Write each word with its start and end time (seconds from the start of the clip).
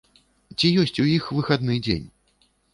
Ці 0.57 0.71
ёсць 0.85 0.97
у 1.05 1.05
іх 1.17 1.29
выхадны 1.37 1.79
дзень? 1.87 2.05